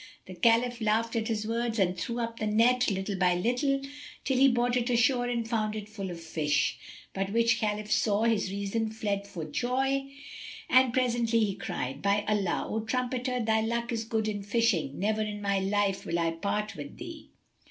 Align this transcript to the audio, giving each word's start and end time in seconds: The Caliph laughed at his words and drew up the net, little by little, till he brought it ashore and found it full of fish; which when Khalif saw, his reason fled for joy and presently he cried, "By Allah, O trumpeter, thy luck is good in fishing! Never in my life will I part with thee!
The 0.25 0.33
Caliph 0.33 0.81
laughed 0.81 1.15
at 1.15 1.27
his 1.27 1.47
words 1.47 1.77
and 1.77 1.95
drew 1.95 2.17
up 2.17 2.39
the 2.39 2.47
net, 2.47 2.89
little 2.89 3.15
by 3.15 3.35
little, 3.35 3.81
till 4.23 4.37
he 4.39 4.47
brought 4.47 4.75
it 4.75 4.89
ashore 4.89 5.27
and 5.27 5.47
found 5.47 5.75
it 5.75 5.87
full 5.87 6.09
of 6.09 6.19
fish; 6.19 6.79
which 7.15 7.29
when 7.31 7.47
Khalif 7.47 7.91
saw, 7.91 8.23
his 8.23 8.49
reason 8.51 8.89
fled 8.89 9.27
for 9.27 9.45
joy 9.45 10.09
and 10.67 10.91
presently 10.91 11.41
he 11.41 11.53
cried, 11.53 12.01
"By 12.01 12.25
Allah, 12.27 12.65
O 12.67 12.79
trumpeter, 12.79 13.39
thy 13.41 13.61
luck 13.61 13.91
is 13.91 14.03
good 14.03 14.27
in 14.27 14.41
fishing! 14.41 14.97
Never 14.97 15.21
in 15.21 15.39
my 15.39 15.59
life 15.59 16.03
will 16.03 16.17
I 16.17 16.31
part 16.31 16.75
with 16.75 16.97
thee! 16.97 17.29